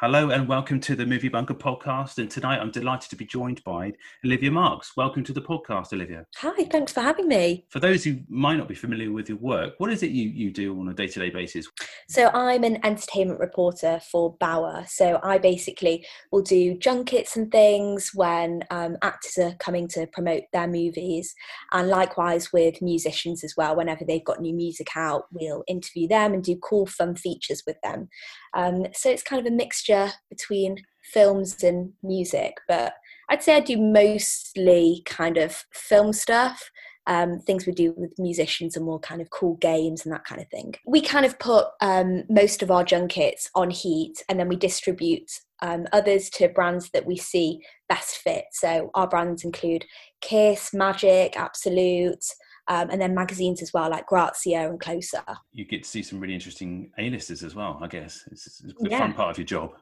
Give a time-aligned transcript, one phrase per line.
[0.00, 2.18] Hello and welcome to the Movie Bunker podcast.
[2.18, 3.92] And tonight I'm delighted to be joined by
[4.24, 4.96] Olivia Marks.
[4.96, 6.24] Welcome to the podcast, Olivia.
[6.36, 7.66] Hi, thanks for having me.
[7.68, 10.52] For those who might not be familiar with your work, what is it you, you
[10.52, 11.66] do on a day to day basis?
[12.08, 14.84] So, I'm an entertainment reporter for Bauer.
[14.86, 20.44] So, I basically will do junkets and things when um, actors are coming to promote
[20.52, 21.34] their movies.
[21.72, 23.74] And likewise with musicians as well.
[23.74, 27.80] Whenever they've got new music out, we'll interview them and do cool, fun features with
[27.82, 28.08] them.
[28.54, 30.76] Um, so, it's kind of a mixture mixture between
[31.12, 32.94] films and music, but
[33.28, 36.70] I'd say I do mostly kind of film stuff.
[37.06, 40.42] Um, things we do with musicians and more kind of cool games and that kind
[40.42, 40.74] of thing.
[40.86, 45.30] We kind of put um, most of our junkets on Heat and then we distribute
[45.62, 48.44] um, others to brands that we see best fit.
[48.52, 49.86] So our brands include
[50.20, 52.26] Kiss, Magic, Absolute,
[52.68, 55.22] um, and then magazines as well, like Grazia and Closer.
[55.52, 58.24] You get to see some really interesting A-listers as well, I guess.
[58.30, 58.98] It's, it's the yeah.
[58.98, 59.72] fun part of your job.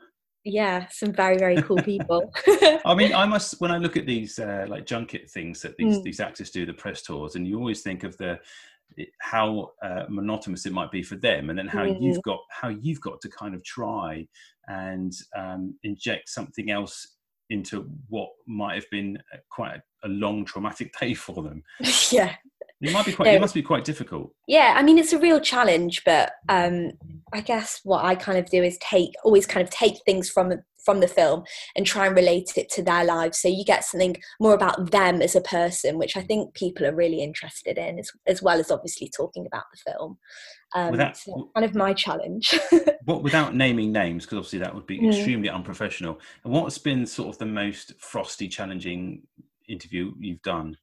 [0.45, 2.33] Yeah, some very very cool people.
[2.85, 5.99] I mean, I must when I look at these uh, like junket things that these
[5.99, 6.05] mm.
[6.05, 8.39] these actors do, the press tours, and you always think of the
[9.21, 12.01] how uh, monotonous it might be for them, and then how mm.
[12.01, 14.25] you've got how you've got to kind of try
[14.69, 17.17] and um, inject something else
[17.51, 19.19] into what might have been
[19.51, 21.63] quite a, a long traumatic day for them.
[22.11, 22.35] yeah,
[22.81, 23.29] it might be quite.
[23.29, 24.33] it must be quite difficult.
[24.47, 26.93] Yeah, I mean, it's a real challenge, but um,
[27.33, 30.53] I guess what I kind of do is take always kind of take things from
[30.85, 31.43] from the film
[31.75, 35.21] and try and relate it to their lives, so you get something more about them
[35.21, 38.71] as a person, which I think people are really interested in, as, as well as
[38.71, 40.19] obviously talking about the film.
[40.75, 42.59] Um, without, so kind of my challenge.
[43.05, 45.09] what without naming names, because obviously that would be mm.
[45.09, 46.21] extremely unprofessional.
[46.45, 49.23] And what's been sort of the most frosty, challenging
[49.69, 50.77] interview you've done?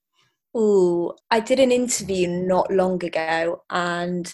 [0.53, 4.33] Oh, I did an interview not long ago and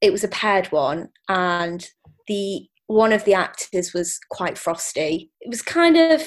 [0.00, 1.88] it was a paired one and
[2.26, 5.30] the one of the actors was quite frosty.
[5.40, 6.22] It was kind of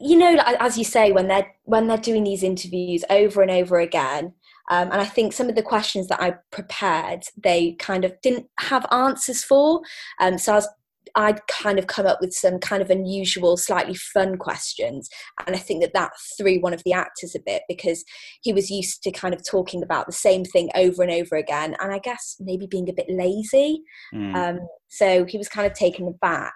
[0.00, 3.78] you know as you say when they're when they're doing these interviews over and over
[3.78, 4.32] again
[4.70, 8.46] um, and I think some of the questions that I prepared, they kind of didn't
[8.60, 9.82] have answers for.
[10.20, 10.68] Um, so I was
[11.14, 15.08] I'd kind of come up with some kind of unusual, slightly fun questions.
[15.46, 18.04] And I think that that threw one of the actors a bit because
[18.42, 21.76] he was used to kind of talking about the same thing over and over again.
[21.80, 23.82] And I guess maybe being a bit lazy.
[24.14, 24.34] Mm.
[24.34, 26.54] Um, so he was kind of taken aback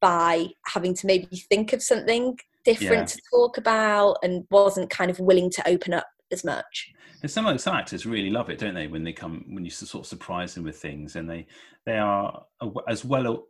[0.00, 3.04] by having to maybe think of something different yeah.
[3.04, 6.92] to talk about and wasn't kind of willing to open up as much.
[7.22, 8.86] And some of some actors really love it, don't they?
[8.86, 11.46] When they come, when you sort of surprise them with things, and they
[11.84, 12.44] they are
[12.86, 13.46] as well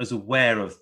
[0.00, 0.76] as aware of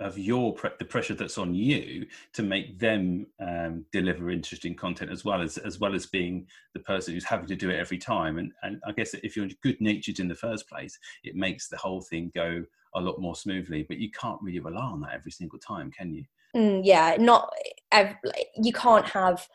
[0.00, 5.10] of your pre- the pressure that's on you to make them um, deliver interesting content
[5.10, 7.98] as well as as well as being the person who's having to do it every
[7.98, 8.38] time.
[8.38, 11.76] And and I guess if you're good natured in the first place it makes the
[11.76, 12.64] whole thing go
[12.94, 13.84] a lot more smoothly.
[13.84, 16.24] But you can't really rely on that every single time can you?
[16.56, 17.52] Mm, yeah not
[17.92, 18.16] every,
[18.56, 19.46] you can't have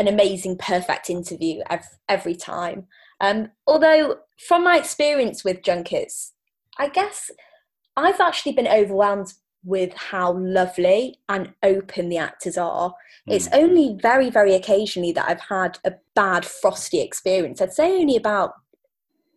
[0.00, 2.88] an amazing perfect interview every, every time.
[3.20, 6.32] Um, although from my experience with junkets
[6.78, 7.30] I guess
[7.96, 9.32] I've actually been overwhelmed
[9.64, 12.90] with how lovely and open the actors are.
[13.28, 13.34] Mm.
[13.34, 17.60] It's only very, very occasionally that I've had a bad frosty experience.
[17.60, 18.52] I'd say only about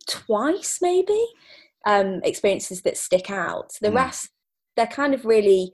[0.08, 1.18] twice, maybe,
[1.86, 3.72] um, experiences that stick out.
[3.80, 3.96] The mm.
[3.96, 4.28] rest,
[4.76, 5.72] they're kind of really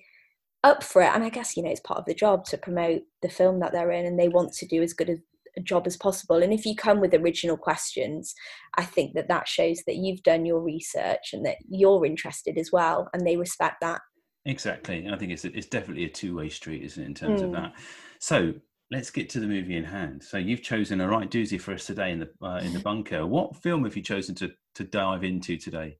[0.62, 1.11] up for it.
[1.12, 3.73] And I guess, you know, it's part of the job to promote the film that
[3.73, 5.17] they're in and they want to do as good a
[5.57, 6.43] a job as possible.
[6.43, 8.35] And if you come with original questions,
[8.77, 12.71] I think that that shows that you've done your research and that you're interested as
[12.73, 14.01] well, and they respect that.
[14.47, 15.09] Exactly.
[15.11, 17.47] I think it's it's definitely a two way street, isn't it, in terms mm.
[17.47, 17.75] of that.
[18.19, 18.55] So
[18.91, 20.23] let's get to the movie in hand.
[20.23, 23.27] So you've chosen a right doozy for us today in the uh, in the bunker.
[23.27, 25.97] What film have you chosen to to dive into today?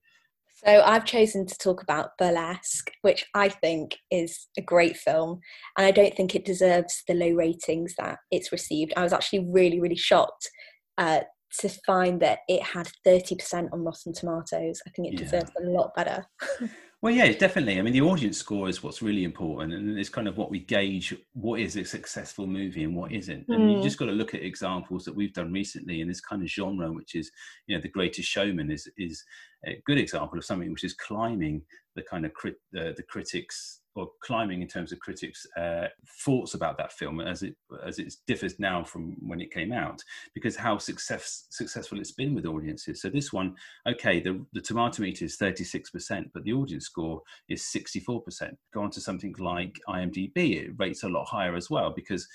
[0.55, 5.41] So I've chosen to talk about Burlesque, which I think is a great film,
[5.77, 8.93] and I don't think it deserves the low ratings that it's received.
[8.95, 10.49] I was actually really, really shocked
[10.97, 11.21] uh,
[11.59, 14.81] to find that it had 30% on Rotten Tomatoes.
[14.87, 15.25] I think it yeah.
[15.25, 16.25] deserves a lot better.
[17.05, 17.77] Well, yeah, definitely.
[17.77, 20.57] I mean, the audience score is what's really important, and it's kind of what we
[20.57, 23.47] gauge what is a successful movie and what isn't.
[23.47, 23.83] And you hmm.
[23.83, 26.91] just got to look at examples that we've done recently in this kind of genre,
[26.91, 27.29] which is,
[27.67, 29.23] you know, The Greatest Showman is is
[29.67, 31.61] a good example of something which is climbing
[31.95, 35.87] the kind of crit, uh, the critics or climbing in terms of critics' uh,
[36.25, 37.55] thoughts about that film as it
[37.85, 40.01] as it differs now from when it came out,
[40.33, 43.01] because how success, successful it's been with audiences.
[43.01, 43.55] So this one,
[43.87, 47.99] okay, the the tomato meter is thirty six percent, but the audience score is sixty
[47.99, 48.57] four percent.
[48.73, 52.27] Go on to something like IMDb, it rates a lot higher as well because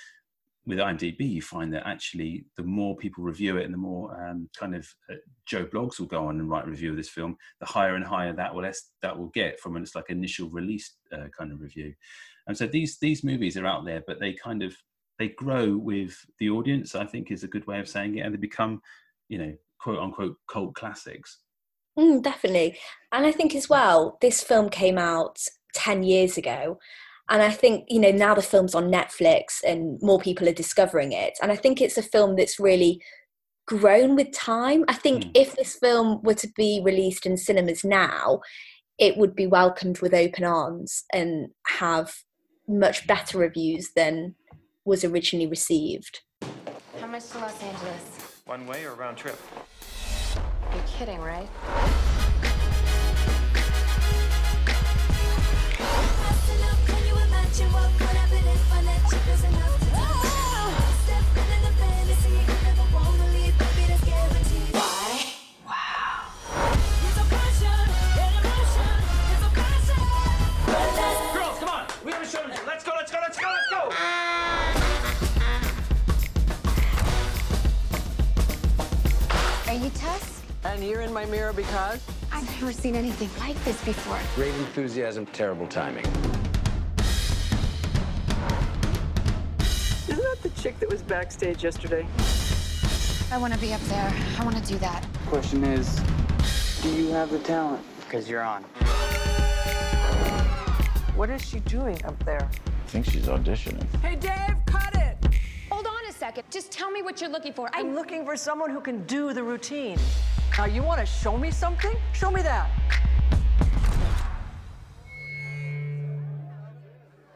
[0.67, 4.49] with IMDb, you find that actually the more people review it and the more um,
[4.57, 5.15] kind of uh,
[5.47, 8.05] Joe blogs will go on and write a review of this film, the higher and
[8.05, 8.71] higher that will
[9.03, 11.95] that will get from its like initial release uh, kind of review.
[12.47, 14.77] And so these these movies are out there, but they kind of
[15.19, 16.95] they grow with the audience.
[16.95, 18.81] I think is a good way of saying it, and they become,
[19.29, 21.39] you know, quote unquote cult classics.
[21.99, 22.79] Mm, definitely,
[23.13, 25.39] and I think as well, this film came out
[25.75, 26.79] ten years ago,
[27.31, 31.13] and I think, you know, now the film's on Netflix and more people are discovering
[31.13, 31.39] it.
[31.41, 33.01] And I think it's a film that's really
[33.69, 34.85] grown with time.
[34.89, 35.31] I think mm.
[35.35, 38.41] if this film were to be released in cinemas now,
[38.99, 42.13] it would be welcomed with open arms and have
[42.67, 44.35] much better reviews than
[44.85, 46.23] was originally received.
[46.99, 48.43] How much to Los Angeles?
[48.45, 49.39] One way or round trip?
[50.75, 51.49] You're kidding, right?
[80.81, 82.01] And you're in my mirror because?
[82.33, 84.19] I've never seen anything like this before.
[84.35, 86.07] Great enthusiasm, terrible timing.
[90.61, 92.07] Chick that was backstage yesterday?
[93.33, 94.13] I want to be up there.
[94.39, 95.07] I want to do that.
[95.27, 95.99] Question is,
[96.83, 97.83] do you have the talent?
[98.01, 98.63] Because you're on.
[101.17, 102.47] What is she doing up there?
[102.67, 103.87] I think she's auditioning.
[104.01, 105.17] Hey, Dave, cut it!
[105.71, 106.45] Hold on a second.
[106.51, 107.71] Just tell me what you're looking for.
[107.73, 109.99] I'm looking for someone who can do the routine.
[110.59, 111.97] Now, you want to show me something?
[112.13, 112.69] Show me that.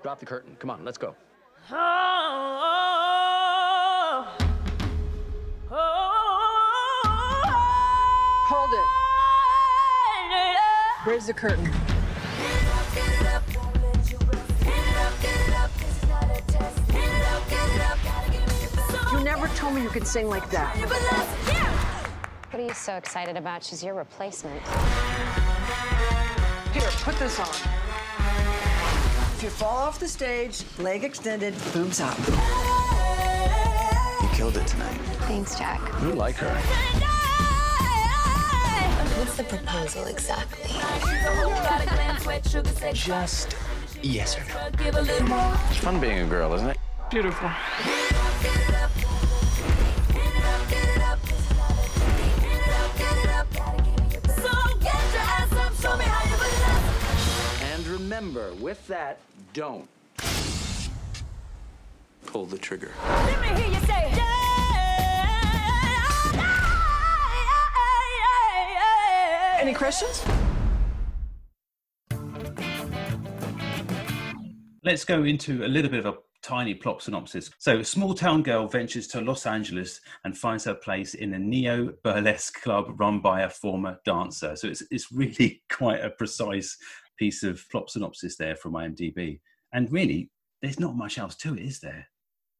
[0.02, 0.56] Drop the curtain.
[0.58, 1.14] Come on, let's go.
[1.68, 2.13] Hold
[11.06, 11.70] Raise the curtain.
[19.12, 20.74] You never told me you could sing like that.
[22.50, 23.62] What are you so excited about?
[23.62, 24.62] She's your replacement.
[26.72, 27.48] Here, put this on.
[29.34, 32.16] If you fall off the stage, leg extended, boobs up.
[34.22, 34.98] You killed it tonight.
[35.26, 35.82] Thanks, Jack.
[36.00, 37.03] You like her.
[39.34, 40.70] What's the proposal exactly?
[42.92, 43.56] Just
[44.00, 44.44] yes or
[45.24, 45.58] no.
[45.70, 46.76] It's fun being a girl, isn't it?
[47.10, 47.50] Beautiful.
[57.72, 59.18] And remember, with that,
[59.52, 59.88] don't
[62.24, 62.92] pull the trigger.
[69.64, 70.22] Any questions?
[74.84, 77.48] Let's go into a little bit of a tiny plot synopsis.
[77.56, 81.38] So, a small town girl ventures to Los Angeles and finds her place in a
[81.38, 84.54] neo burlesque club run by a former dancer.
[84.54, 86.76] So, it's, it's really quite a precise
[87.18, 89.40] piece of plot synopsis there from IMDb.
[89.72, 90.30] And really,
[90.60, 92.06] there's not much else to it, is there?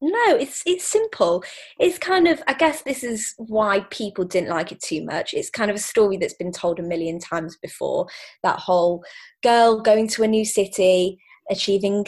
[0.07, 1.43] No, it's it's simple.
[1.79, 5.33] It's kind of I guess this is why people didn't like it too much.
[5.33, 8.05] It's kind of a story that's been told a million times before.
[8.43, 9.03] That whole
[9.41, 11.17] girl going to a new city,
[11.49, 12.05] achieving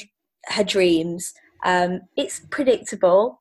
[0.49, 1.33] her dreams.
[1.65, 3.39] Um, it's predictable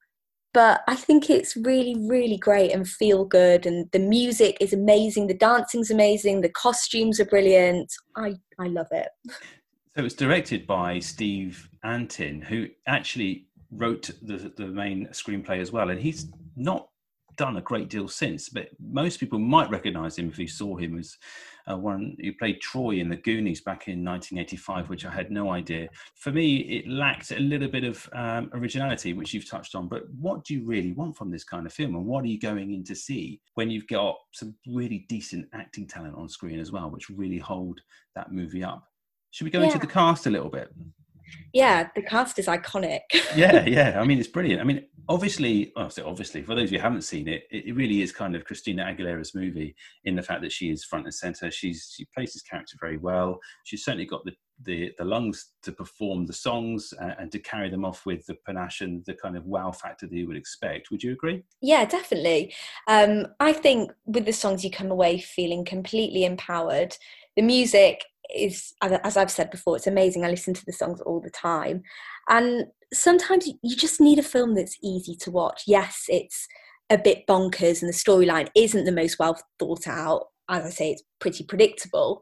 [0.55, 3.67] but I think it's really, really great and feel good.
[3.67, 7.93] And the music is amazing, the dancing's amazing, the costumes are brilliant.
[8.17, 9.09] I, I love it.
[9.95, 15.91] So it's directed by Steve Antin, who actually wrote the, the main screenplay as well.
[15.91, 16.89] And he's not
[17.37, 20.99] done a great deal since, but most people might recognize him if they saw him
[20.99, 21.17] as
[21.71, 25.51] uh, one who played Troy in The Goonies back in 1985, which I had no
[25.51, 25.89] idea.
[26.15, 29.89] For me, it lacked a little bit of um, originality, which you've touched on.
[29.89, 32.41] But what do you really want from this kind of film, and what are you
[32.41, 36.73] going in to see when you've got some really decent acting talent on screen as
[36.73, 37.81] well, which really hold
[38.15, 38.85] that movie up?
[39.33, 39.67] Should we go yeah.
[39.67, 40.73] into the cast a little bit?
[41.53, 43.01] Yeah, the cast is iconic.
[43.37, 44.01] yeah, yeah.
[44.01, 44.61] I mean, it's brilliant.
[44.61, 48.35] I mean, obviously, well, obviously, for those who haven't seen it, it, really is kind
[48.35, 51.51] of Christina Aguilera's movie in the fact that she is front and center.
[51.51, 53.39] She's she plays this character very well.
[53.65, 57.69] She's certainly got the the, the lungs to perform the songs uh, and to carry
[57.69, 60.91] them off with the panache and the kind of wow factor that you would expect.
[60.91, 61.43] Would you agree?
[61.61, 62.55] Yeah, definitely.
[62.89, 66.97] Um, I think with the songs, you come away feeling completely empowered.
[67.37, 70.25] The music is, as I've said before, it's amazing.
[70.25, 71.83] I listen to the songs all the time.
[72.29, 75.63] And sometimes you just need a film that's easy to watch.
[75.67, 76.47] Yes, it's
[76.91, 80.27] a bit bonkers and the storyline isn't the most well thought out.
[80.49, 82.21] As I say, it's pretty predictable,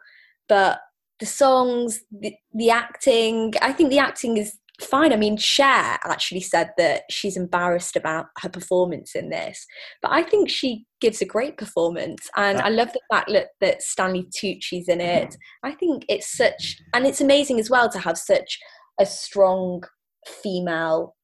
[0.49, 0.81] but
[1.21, 5.13] the songs, the, the acting, I think the acting is fine.
[5.13, 9.67] I mean, Cher actually said that she's embarrassed about her performance in this,
[10.03, 13.83] but I think she gives a great performance, and I love the fact that, that
[13.83, 15.37] Stanley Tucci's in it.
[15.63, 18.59] I think it's such, and it's amazing as well to have such
[19.01, 19.83] a strong
[20.43, 21.15] female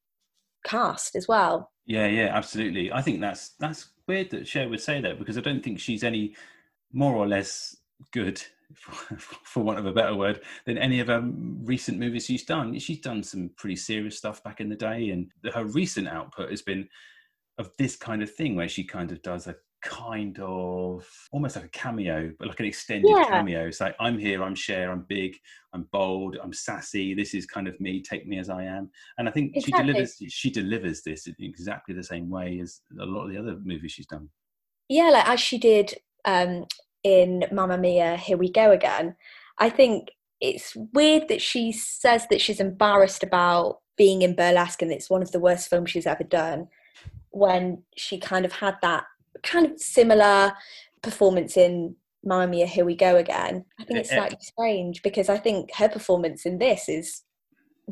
[0.64, 1.70] cast as well.
[1.86, 2.92] Yeah, yeah, absolutely.
[2.92, 6.04] I think that's that's weird that Cher would say that because I don't think she's
[6.04, 6.34] any
[6.92, 7.76] more or less
[8.12, 8.42] good
[8.74, 11.22] for, for want of a better word, than any of her
[11.62, 12.78] recent movies she's done.
[12.78, 16.62] She's done some pretty serious stuff back in the day, and her recent output has
[16.62, 16.88] been
[17.58, 21.64] of this kind of thing where she kind of does a kind of almost like
[21.64, 23.24] a cameo, but like an extended yeah.
[23.24, 23.66] cameo.
[23.66, 25.36] It's like I'm here, I'm Cher, I'm big,
[25.72, 27.14] I'm bold, I'm sassy.
[27.14, 28.02] This is kind of me.
[28.02, 28.90] Take me as I am.
[29.18, 29.72] And I think exactly.
[29.72, 30.22] she delivers.
[30.28, 33.92] She delivers this in exactly the same way as a lot of the other movies
[33.92, 34.28] she's done.
[34.88, 36.66] Yeah, like as she did um,
[37.02, 39.16] in Mamma Mia, Here We Go Again,
[39.58, 44.90] I think it's weird that she says that she's embarrassed about being in burlesque and
[44.90, 46.68] it's one of the worst films she's ever done
[47.30, 49.04] when she kind of had that
[49.42, 50.52] kind of similar
[51.02, 53.64] performance in Mamma Mia, Here We Go Again.
[53.78, 54.16] I think eh, it's eh.
[54.16, 57.22] slightly strange because I think her performance in this is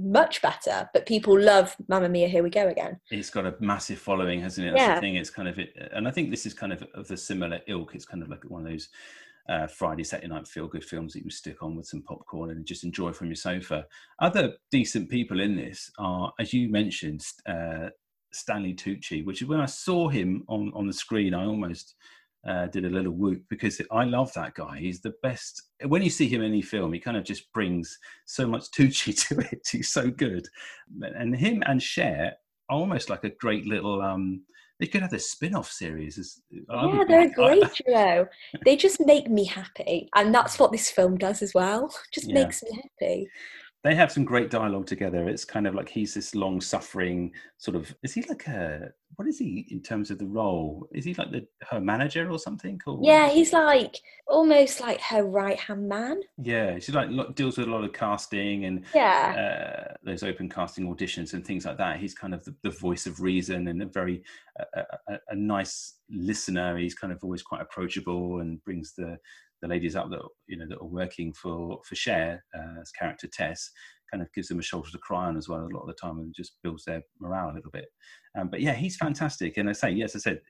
[0.02, 2.98] much better, but people love Mamma Mia, Here We Go Again.
[3.10, 4.70] It's got a massive following, hasn't it?
[4.70, 4.94] That's yeah.
[4.96, 5.16] the thing.
[5.16, 7.94] It's kind of, it, and I think this is kind of of the similar ilk.
[7.94, 8.88] It's kind of like one of those
[9.48, 12.66] uh, Friday, Saturday night feel good films that you stick on with some popcorn and
[12.66, 13.86] just enjoy from your sofa.
[14.18, 17.88] Other decent people in this are, as you mentioned, uh,
[18.30, 21.94] Stanley Tucci, which is when I saw him on, on the screen, I almost
[22.48, 24.78] uh, did a little whoop because I love that guy.
[24.78, 25.62] He's the best.
[25.86, 29.28] When you see him in any film, he kind of just brings so much Tucci
[29.28, 29.68] to it.
[29.70, 30.48] He's so good.
[31.02, 32.32] And him and Cher
[32.70, 34.00] are almost like a great little.
[34.00, 34.42] Um,
[34.80, 36.40] they could have a spin-off series.
[36.50, 38.26] yeah, they're a great duo.
[38.64, 41.92] they just make me happy, and that's what this film does as well.
[42.12, 42.34] Just yeah.
[42.34, 43.28] makes me happy
[43.84, 45.28] they have some great dialogue together.
[45.28, 47.94] It's kind of like he's this long suffering sort of.
[48.02, 50.86] Is he like a what is he in terms of the role?
[50.92, 52.80] Is he like the her manager or something?
[52.86, 53.96] Or yeah, he's like
[54.28, 56.20] almost like her right hand man.
[56.40, 60.86] Yeah, she like deals with a lot of casting and yeah, uh, those open casting
[60.86, 61.98] auditions and things like that.
[61.98, 64.22] He's kind of the, the voice of reason and a very
[64.60, 66.78] uh, a, a nice listener.
[66.78, 69.18] He's kind of always quite approachable and brings the
[69.62, 73.26] the ladies up that you know that are working for for Cher uh, as character
[73.26, 73.68] Tess
[74.10, 75.94] kind of gives them a shoulder to cry on as well a lot of the
[75.94, 77.86] time and just builds their morale a little bit.
[78.38, 79.56] Um, but yeah, he's fantastic.
[79.56, 80.40] And I say, yes, I said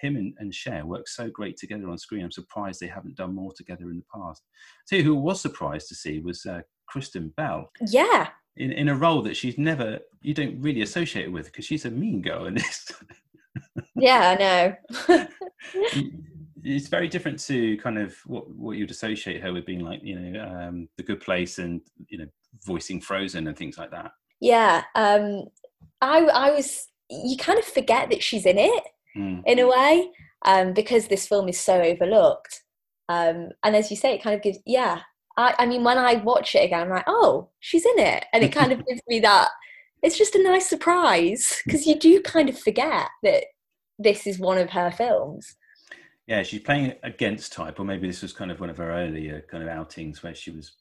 [0.00, 2.24] him and, and Cher work so great together on screen.
[2.24, 4.42] I'm surprised they haven't done more together in the past.
[4.86, 7.70] So who was surprised to see was uh, Kristen Bell.
[7.88, 8.28] Yeah.
[8.56, 11.90] In, in a role that she's never, you don't really associate with because she's a
[11.90, 12.90] mean girl in this.
[13.96, 15.26] yeah, I know.
[16.66, 20.18] it's very different to kind of what what you'd associate her with being like you
[20.18, 22.26] know um, the good place and you know
[22.66, 24.10] voicing frozen and things like that.
[24.40, 25.44] Yeah um
[26.02, 28.84] i i was you kind of forget that she's in it
[29.16, 29.42] mm.
[29.46, 30.10] in a way
[30.44, 32.62] um because this film is so overlooked.
[33.08, 35.00] Um and as you say it kind of gives yeah
[35.38, 38.26] i i mean when i watch it again i'm like oh she's in it.
[38.32, 39.48] And it kind of gives me that
[40.02, 43.44] it's just a nice surprise because you do kind of forget that
[43.98, 45.56] this is one of her films.
[46.26, 49.44] Yeah, she's playing against type, or maybe this was kind of one of her earlier
[49.48, 50.72] kind of outings where she was,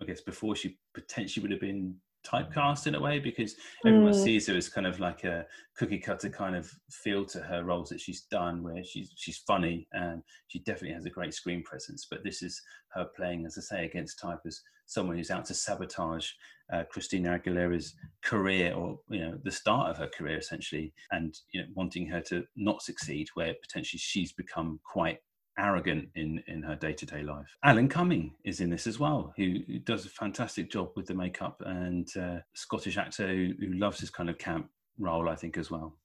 [0.00, 3.54] I guess, before she potentially would have been typecast in a way because
[3.86, 4.24] everyone mm.
[4.24, 7.88] sees her as kind of like a cookie cutter kind of feel to her roles
[7.88, 12.06] that she's done where she's she's funny and she definitely has a great screen presence
[12.10, 15.54] but this is her playing as i say against type as someone who's out to
[15.54, 16.30] sabotage
[16.72, 21.60] uh, christina aguilera's career or you know the start of her career essentially and you
[21.60, 25.18] know wanting her to not succeed where potentially she's become quite
[25.58, 27.46] arrogant in in her day-to-day life.
[27.62, 31.14] Alan cumming is in this as well who, who does a fantastic job with the
[31.14, 35.56] makeup and uh, scottish actor who, who, loves his kind of camp role i think
[35.56, 35.96] as well.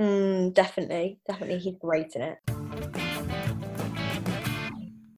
[0.00, 1.20] Mm, definitely.
[1.26, 2.38] Definitely he's great in it.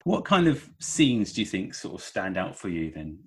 [0.04, 3.18] What kind of scenes do you think sort of stand out for you then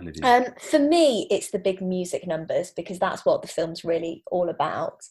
[0.00, 0.26] Olivia?
[0.26, 4.48] Um, for me it's the big music numbers because that's what the film's really all
[4.48, 5.04] about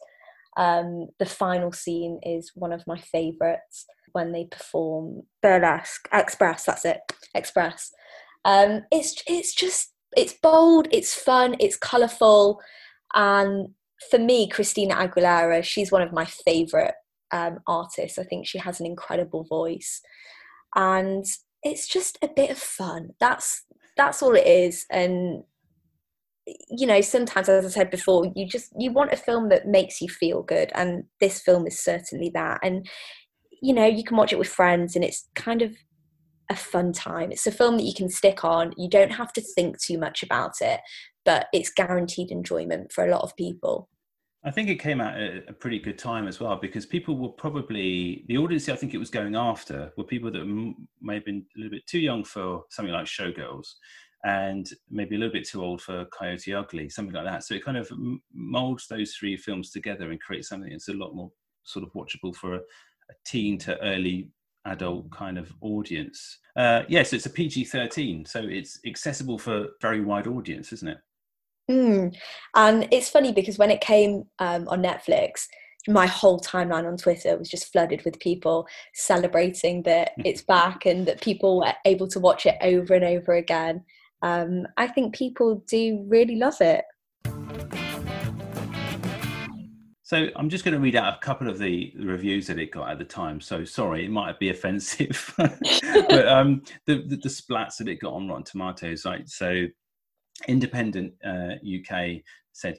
[0.58, 6.66] um, the final scene is one of my favourites when they perform burlesque express.
[6.66, 7.00] That's it,
[7.34, 7.92] express.
[8.46, 12.60] Um, it's it's just it's bold, it's fun, it's colourful,
[13.16, 13.70] and
[14.10, 16.94] for me, Christina Aguilera, she's one of my favourite
[17.32, 18.18] um, artists.
[18.20, 20.02] I think she has an incredible voice,
[20.76, 21.26] and
[21.64, 23.10] it's just a bit of fun.
[23.20, 23.64] That's
[23.98, 25.44] that's all it is, and
[26.70, 30.02] you know sometimes as i said before you just you want a film that makes
[30.02, 32.60] you feel good and this film is certainly that.
[32.64, 32.88] And
[33.62, 35.76] you know you can watch it with friends and it's kind of
[36.50, 37.32] a fun time.
[37.32, 38.74] It's a film that you can stick on.
[38.78, 40.82] You don't have to think too much about it
[41.26, 43.90] but it's guaranteed enjoyment for a lot of people.
[44.46, 47.30] I think it came out at a pretty good time as well because people were
[47.30, 51.46] probably the audience I think it was going after were people that may have been
[51.56, 53.68] a little bit too young for something like Showgirls
[54.24, 57.44] and maybe a little bit too old for Coyote Ugly, something like that.
[57.44, 57.92] So it kind of
[58.34, 61.32] molds those three films together and creates something that's a lot more
[61.64, 64.30] sort of watchable for a, a teen to early
[64.66, 66.40] adult kind of audience.
[66.56, 70.72] Uh, yes, yeah, so it's a PG 13, so it's accessible for very wide audience,
[70.72, 70.98] isn't it?
[71.70, 72.16] Mm.
[72.56, 75.48] And it's funny because when it came um, on Netflix,
[75.88, 81.06] my whole timeline on Twitter was just flooded with people celebrating that it's back and
[81.06, 83.84] that people were able to watch it over and over again.
[84.24, 86.86] Um, I think people do really love it.
[90.02, 92.90] So I'm just going to read out a couple of the reviews that it got
[92.90, 93.42] at the time.
[93.42, 98.14] So sorry, it might be offensive, but um, the, the, the splats that it got
[98.14, 99.28] on Rotten Tomatoes, right?
[99.28, 99.66] So
[100.48, 102.78] Independent uh, UK said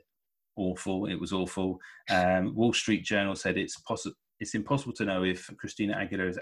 [0.57, 1.07] awful.
[1.07, 1.79] It was awful.
[2.09, 4.17] Um, Wall Street Journal said it's possible.
[4.41, 6.37] It's impossible to know if Christina Aguilera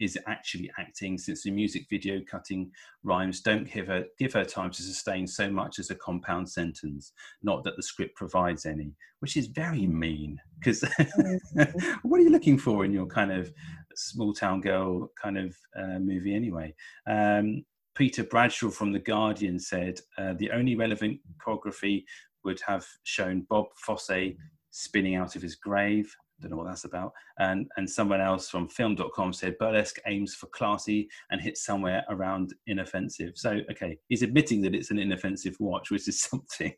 [0.00, 2.70] is, actually acting, since the music video cutting
[3.04, 7.12] rhymes don't give her give her time to sustain so much as a compound sentence.
[7.42, 10.38] Not that the script provides any, which is very mean.
[10.58, 10.82] Because
[12.02, 13.52] what are you looking for in your kind of
[13.94, 16.74] small town girl kind of uh, movie anyway?
[17.06, 17.64] Um,
[17.94, 22.04] Peter Bradshaw from The Guardian said uh, the only relevant choreography
[22.44, 24.34] would have shown Bob Fosse
[24.70, 26.14] spinning out of his grave.
[26.40, 27.12] Don't know what that's about.
[27.38, 32.54] And and someone else from film.com said burlesque aims for classy and hits somewhere around
[32.66, 33.32] inoffensive.
[33.36, 36.74] So okay, he's admitting that it's an inoffensive watch, which is something.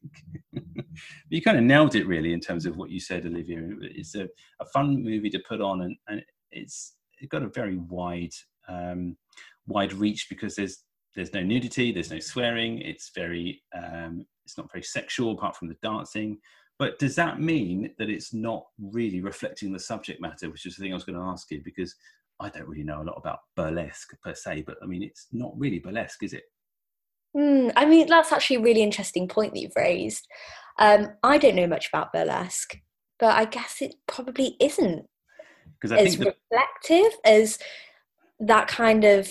[1.28, 3.60] you kind of nailed it really in terms of what you said, Olivia.
[3.82, 4.28] It's a,
[4.60, 8.32] a fun movie to put on and, and it's it got a very wide
[8.68, 9.16] um,
[9.66, 10.84] wide reach because there's
[11.14, 12.78] there's no nudity, there's no swearing.
[12.80, 16.38] It's very, um, it's not very sexual apart from the dancing.
[16.82, 20.82] But does that mean that it's not really reflecting the subject matter, which is the
[20.82, 21.94] thing I was going to ask you because
[22.40, 25.52] I don't really know a lot about burlesque per se, but I mean, it's not
[25.56, 26.42] really burlesque, is it?
[27.36, 30.26] Mm, I mean, that's actually a really interesting point that you've raised.
[30.80, 32.76] Um, I don't know much about burlesque,
[33.20, 35.06] but I guess it probably isn't
[35.84, 36.34] as the...
[36.34, 37.60] reflective as
[38.42, 39.28] that kind of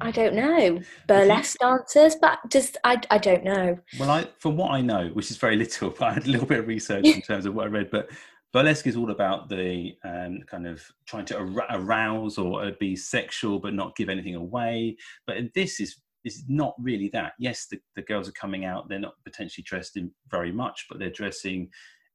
[0.00, 3.78] I don't know burlesque dancers, but just I I don't know.
[3.98, 6.46] Well, I from what I know, which is very little, but I had a little
[6.46, 7.90] bit of research in terms of what I read.
[7.90, 8.10] But
[8.52, 11.38] burlesque is all about the um, kind of trying to
[11.70, 14.96] arouse or be sexual, but not give anything away.
[15.26, 17.34] But this is is not really that.
[17.38, 20.98] Yes, the, the girls are coming out; they're not potentially dressed in very much, but
[20.98, 21.68] they're dressing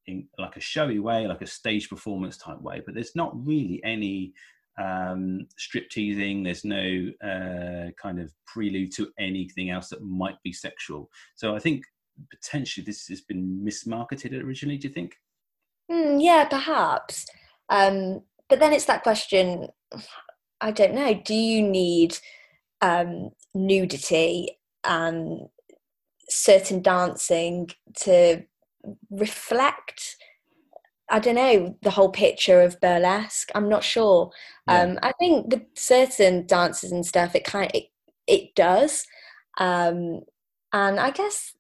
[0.08, 2.82] in like a showy way, like a stage performance type way.
[2.84, 4.34] But there's not really any
[4.80, 6.44] um, strip teasing.
[6.44, 11.10] There's no uh, kind of prelude to anything else that might be sexual.
[11.36, 11.84] So I think
[12.32, 14.78] potentially this has been mismarketed originally.
[14.78, 15.16] Do you think?
[15.92, 17.26] Mm, yeah, perhaps.
[17.70, 19.68] Um, but then it's that question.
[20.62, 21.14] I don't know.
[21.14, 22.18] Do you need
[22.82, 25.48] um, nudity and
[26.28, 27.70] certain dancing
[28.02, 28.44] to
[29.10, 30.18] reflect
[31.10, 33.50] I don't know the whole picture of burlesque.
[33.56, 34.32] I'm not sure.
[34.68, 34.82] Yeah.
[34.82, 37.86] Um, I think the certain dances and stuff it kind it,
[38.28, 39.06] it does,
[39.58, 40.22] um,
[40.74, 41.54] and I guess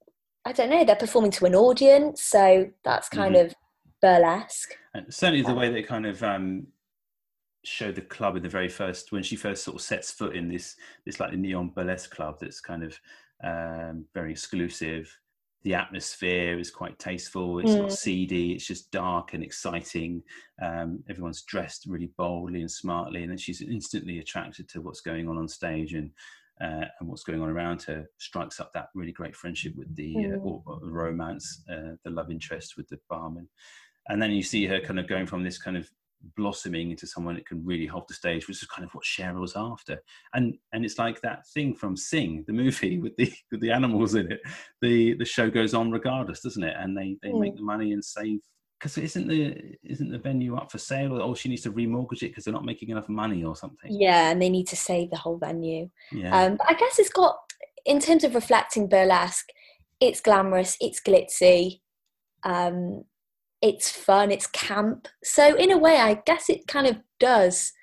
[0.46, 3.48] I don't know they're performing to an audience, so that's kind mm-hmm.
[3.48, 3.56] of
[4.02, 4.76] burlesque.
[4.94, 6.68] And certainly the way they kind of um,
[7.64, 10.48] show the club in the very first when she first sort of sets foot in
[10.48, 13.00] this this like neon burlesque club that's kind of
[13.44, 15.16] um, very exclusive
[15.64, 17.60] the atmosphere is quite tasteful.
[17.60, 17.82] It's mm.
[17.82, 18.54] not seedy.
[18.54, 20.24] It's just dark and exciting.
[20.62, 25.28] Um, everyone's dressed really boldly and smartly, and then she's instantly attracted to what's going
[25.28, 26.12] on on stage and
[26.62, 28.10] uh, and what's going on around her.
[28.18, 30.46] Strikes up that really great friendship with the uh, mm.
[30.46, 33.48] or, or romance, uh, the love interest with the barman,
[34.08, 35.90] and then you see her kind of going from this kind of
[36.36, 39.42] blossoming into someone that can really hold the stage, which is kind of what Cheryl
[39.42, 40.02] was after.
[40.34, 44.16] And and it's like that thing from Sing, the movie with the with the animals
[44.16, 44.42] in it.
[44.82, 46.76] The the show goes on regardless, doesn't it?
[46.78, 47.40] And they they mm.
[47.40, 48.40] make the money and save
[48.80, 52.24] because isn't the isn't the venue up for sale or oh she needs to remortgage
[52.24, 55.10] it because they're not making enough money or something yeah and they need to save
[55.10, 56.46] the whole venue yeah.
[56.46, 57.36] um but i guess it's got
[57.86, 59.50] in terms of reflecting burlesque
[60.00, 61.82] it's glamorous it's glitzy
[62.44, 63.04] um
[63.62, 65.08] it's fun, it's camp.
[65.24, 67.74] So in a way, I guess it kind of does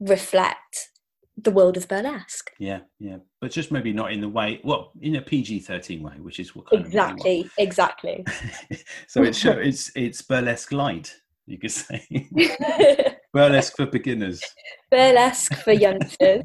[0.00, 0.90] reflect
[1.36, 2.50] the world of burlesque.
[2.58, 6.14] Yeah, yeah, but just maybe not in the way, well, in a PG thirteen way,
[6.18, 8.24] which is what kind exactly, of exactly.
[8.26, 8.78] Exactly.
[9.06, 11.14] So it's it's it's burlesque light,
[11.46, 12.06] you could say,
[13.32, 14.42] burlesque for beginners,
[14.90, 16.42] burlesque for youngsters.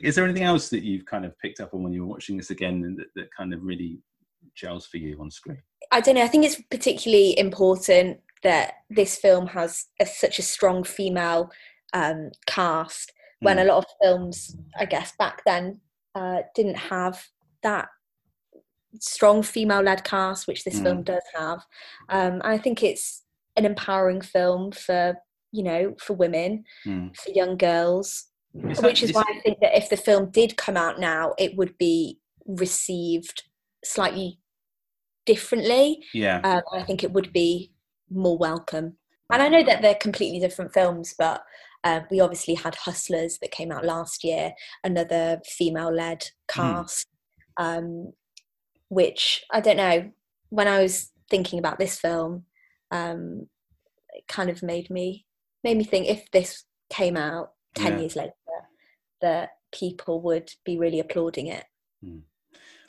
[0.00, 2.36] Is there anything else that you've kind of picked up on when you were watching
[2.36, 3.98] this again and that, that kind of really
[4.58, 5.62] gels for you on screen?
[5.90, 6.22] I don't know.
[6.22, 11.50] I think it's particularly important that this film has a, such a strong female
[11.92, 13.62] um, cast when mm.
[13.62, 15.80] a lot of films, I guess, back then
[16.14, 17.24] uh, didn't have
[17.62, 17.88] that
[19.00, 20.82] strong female led cast, which this mm.
[20.82, 21.60] film does have.
[22.08, 23.24] Um, I think it's
[23.56, 25.16] an empowering film for,
[25.52, 27.16] you know, for women, mm.
[27.16, 28.26] for young girls.
[28.70, 31.56] Is which is why I think that if the film did come out now, it
[31.56, 33.44] would be received
[33.84, 34.40] slightly
[35.28, 36.02] differently.
[36.14, 36.40] Yeah.
[36.42, 37.70] Um, I think it would be
[38.10, 38.96] more welcome.
[39.30, 41.42] And I know that they're completely different films, but
[41.84, 46.60] uh, we obviously had Hustlers that came out last year, another female led hmm.
[46.60, 47.06] cast,
[47.60, 47.78] mm.
[47.78, 48.12] um,
[48.88, 50.10] which I don't know.
[50.48, 52.44] When I was thinking about this film,
[52.90, 53.48] um,
[54.14, 55.26] it kind of made me
[55.62, 57.98] made me think if this came out ten yeah.
[57.98, 58.32] years later,
[59.20, 61.64] that people would be really applauding it.
[62.02, 62.22] Mm.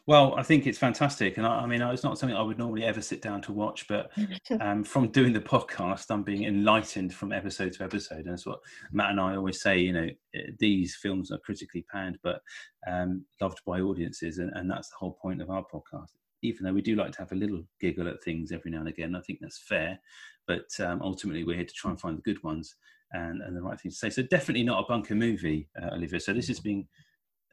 [0.09, 2.83] Well, I think it's fantastic, and I, I, mean, it's not something I would normally
[2.83, 4.09] ever sit down to watch, but
[4.59, 8.57] um, from doing the podcast, I'm being enlightened from episode to episode, and that's what
[8.91, 9.77] Matt and I always say.
[9.77, 12.41] You know, eh, these films are critically panned, but
[12.87, 16.09] um, loved by audiences, and, and that's the whole point of our podcast.
[16.41, 18.87] Even though we do like to have a little giggle at things every now and
[18.87, 19.99] again, I think that's fair.
[20.47, 22.77] But um, ultimately, we're here to try and find the good ones
[23.11, 24.09] and, and the right thing to say.
[24.09, 26.19] So definitely not a bunker movie, uh, Olivia.
[26.19, 26.87] So this is being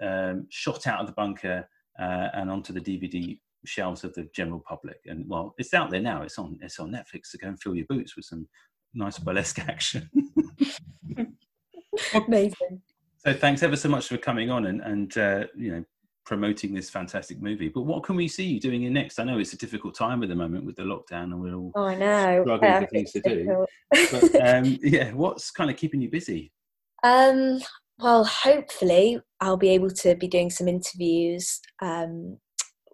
[0.00, 4.62] um, shot out of the bunker uh, and onto the DVD shelves of the general
[4.66, 4.98] public.
[5.06, 6.22] And well, it's out there now.
[6.22, 6.58] It's on.
[6.62, 7.26] It's on Netflix.
[7.26, 8.46] So go and fill your boots with some
[8.94, 10.08] nice burlesque action.
[12.14, 12.82] Amazing.
[13.18, 15.84] So thanks ever so much for coming on and and uh, you know
[16.24, 17.68] promoting this fantastic movie.
[17.68, 19.18] But what can we see you doing in next?
[19.18, 21.72] I know it's a difficult time at the moment with the lockdown, and we're all
[21.74, 23.66] oh, I know struggling yeah, for things to do.
[23.90, 26.52] but um, yeah, what's kind of keeping you busy?
[27.02, 27.60] Um,
[27.98, 32.38] well, hopefully, I'll be able to be doing some interviews, um,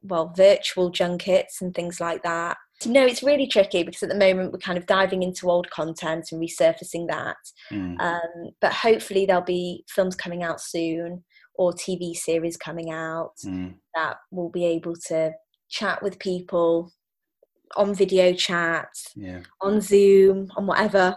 [0.03, 2.57] well, virtual junkets and things like that.
[2.85, 6.31] No, it's really tricky because at the moment we're kind of diving into old content
[6.33, 7.37] and resurfacing that.
[7.71, 8.01] Mm.
[8.01, 11.23] Um, but hopefully, there'll be films coming out soon
[11.55, 13.75] or TV series coming out mm.
[13.95, 15.33] that will be able to
[15.69, 16.91] chat with people
[17.77, 19.41] on video chat, yeah.
[19.61, 21.17] on Zoom, on whatever,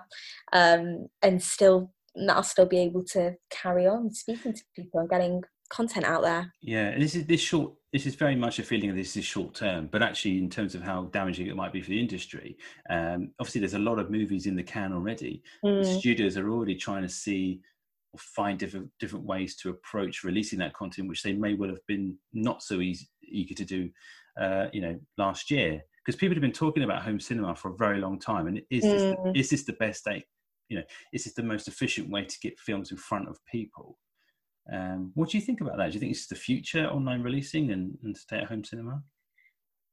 [0.54, 1.92] um, and still
[2.30, 6.54] I'll still be able to carry on speaking to people and getting content out there.
[6.62, 7.74] Yeah, and this is this short.
[7.92, 10.76] This is very much a feeling of this is short term, but actually, in terms
[10.76, 12.58] of how damaging it might be for the industry,
[12.90, 15.42] um, obviously, there's a lot of movies in the can already.
[15.64, 16.00] Mm.
[16.00, 17.62] Studios are already trying to see
[18.14, 21.86] or find different different ways to approach releasing that content, which they may well have
[21.88, 23.90] been not so easy, eager to do,
[24.40, 25.82] uh, you know, last year.
[26.06, 28.84] Because people have been talking about home cinema for a very long time, and is
[28.84, 28.92] mm.
[28.92, 29.38] this the, mm.
[29.38, 30.26] is this the best date
[30.70, 33.98] you know, is this the most efficient way to get films in front of people?
[34.72, 35.92] Um, what do you think about that?
[35.92, 39.04] Do you think this is the future online releasing and, and stay at home cinema?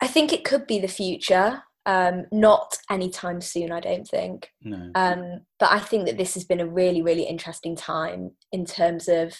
[0.01, 1.63] I think it could be the future.
[1.85, 4.51] Um, not anytime soon, I don't think.
[4.63, 4.91] No.
[4.95, 9.09] Um, but I think that this has been a really, really interesting time in terms
[9.09, 9.35] of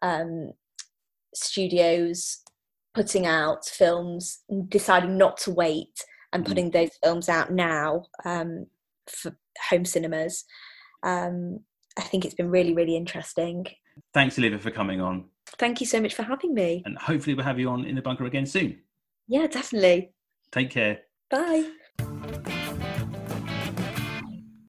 [0.00, 0.52] um,
[1.34, 2.38] studios
[2.94, 6.48] putting out films, deciding not to wait, and mm.
[6.48, 6.72] putting mm.
[6.72, 8.66] those films out now um,
[9.08, 9.36] for
[9.70, 10.44] home cinemas
[11.02, 11.60] um,
[11.96, 13.66] I think it's been really, really interesting.
[14.14, 15.24] Thanks, Olivia, for coming on.
[15.58, 16.82] Thank you so much for having me.
[16.86, 18.78] And hopefully, we'll have you on in the bunker again soon.
[19.28, 20.12] Yeah, definitely.
[20.50, 21.00] Take care.
[21.30, 21.70] Bye.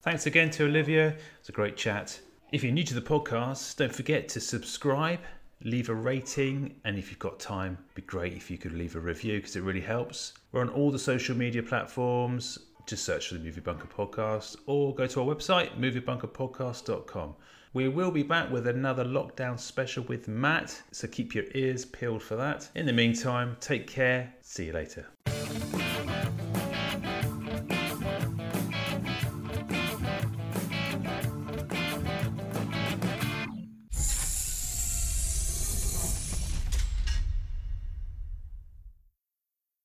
[0.02, 1.16] Thanks again to Olivia.
[1.40, 2.20] It's a great chat.
[2.52, 5.20] If you're new to the podcast, don't forget to subscribe,
[5.64, 8.96] leave a rating, and if you've got time, it'd be great if you could leave
[8.96, 10.34] a review because it really helps.
[10.52, 14.94] We're on all the social media platforms just search for the Movie Bunker Podcast or
[14.94, 17.36] go to our website, moviebunkerpodcast.com.
[17.74, 22.22] We will be back with another lockdown special with Matt, so keep your ears peeled
[22.22, 22.70] for that.
[22.76, 24.34] In the meantime, take care.
[24.42, 25.08] See you later.